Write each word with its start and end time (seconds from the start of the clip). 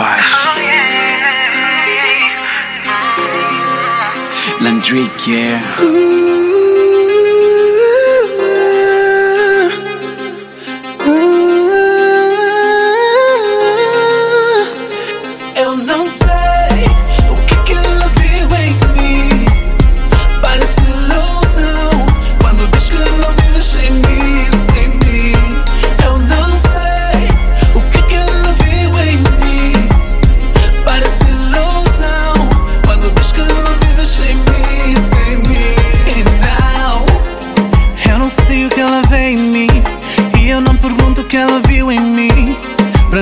face. 0.00 0.40
Yeah. 5.26 5.80
Ooh. 5.82 6.49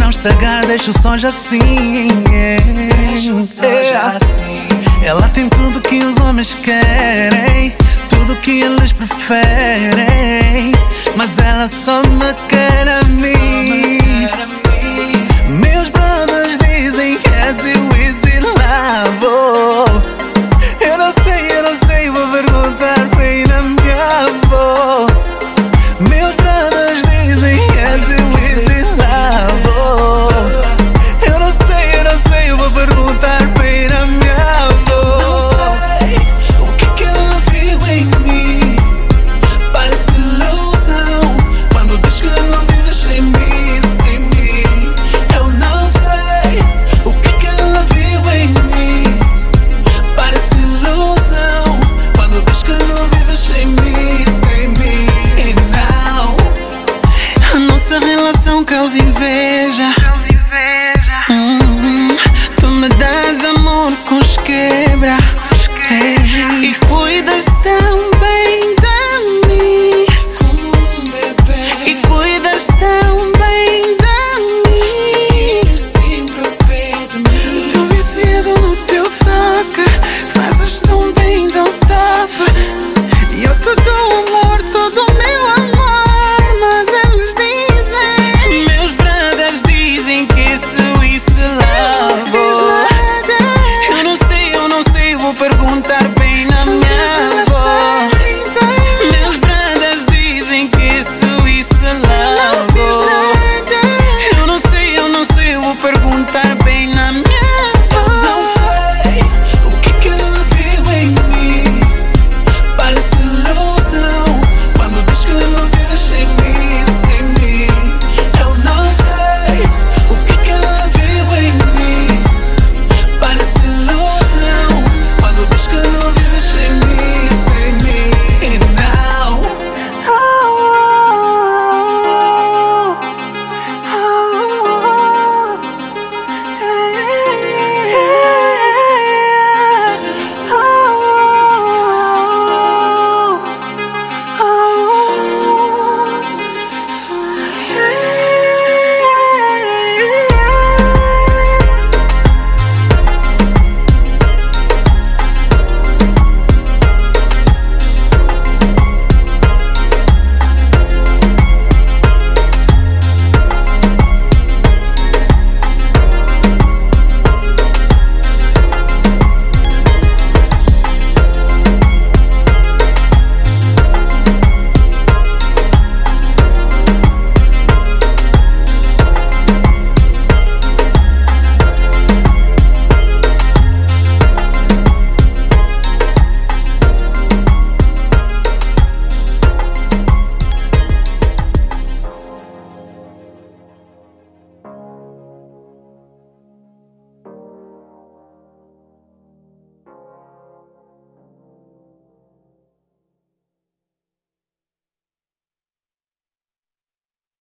não 0.00 0.10
estragar, 0.10 0.66
deixa 0.66 0.90
o 0.90 0.98
sonho 0.98 1.26
assim. 1.26 1.58
Deixa 3.06 3.32
o 3.32 3.40
sonho 3.40 3.98
assim. 4.14 5.04
Ela 5.04 5.28
tem 5.28 5.48
tudo 5.48 5.80
que 5.80 5.98
os 5.98 6.16
homens 6.18 6.54
querem, 6.54 7.74
tudo 8.08 8.34
que 8.36 8.62
eles 8.62 8.92
preferem. 8.92 10.72
Mas 11.16 11.38
ela 11.38 11.68
só 11.68 12.02
me 12.02 12.34
quer 12.48 12.88
a 12.88 13.02
mim. 13.04 13.49
céus 58.80 58.94
em 58.94 59.12
vez. 59.12 59.49